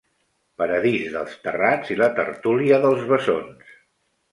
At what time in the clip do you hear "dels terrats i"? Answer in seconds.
1.17-1.99